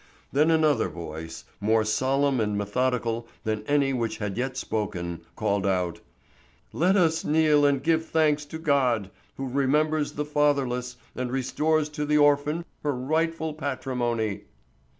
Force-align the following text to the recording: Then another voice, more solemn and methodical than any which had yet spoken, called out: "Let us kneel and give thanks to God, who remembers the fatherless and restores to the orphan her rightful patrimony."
Then 0.31 0.49
another 0.49 0.89
voice, 0.89 1.43
more 1.59 1.83
solemn 1.85 2.39
and 2.39 2.57
methodical 2.57 3.27
than 3.43 3.61
any 3.67 3.93
which 3.93 4.17
had 4.17 4.35
yet 4.35 4.57
spoken, 4.57 5.21
called 5.35 5.63
out: 5.67 5.99
"Let 6.73 6.95
us 6.95 7.23
kneel 7.23 7.67
and 7.67 7.83
give 7.83 8.03
thanks 8.07 8.43
to 8.45 8.57
God, 8.57 9.11
who 9.37 9.47
remembers 9.47 10.13
the 10.13 10.25
fatherless 10.25 10.95
and 11.15 11.31
restores 11.31 11.87
to 11.89 12.07
the 12.07 12.17
orphan 12.17 12.65
her 12.81 12.95
rightful 12.95 13.53
patrimony." 13.53 14.45